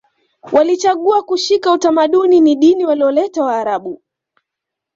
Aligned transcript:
Walichagua 0.51 1.23
kushika 1.23 1.71
utamaduni 1.71 2.39
ni 2.41 2.55
dini 2.55 2.85
walioleta 2.85 3.43
waarabu 3.43 4.01